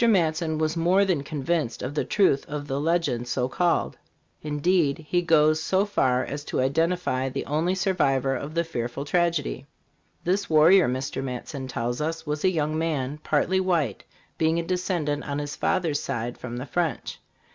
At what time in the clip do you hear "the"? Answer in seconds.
1.93-2.03, 2.65-2.81, 7.29-7.45, 8.55-8.63, 16.57-16.65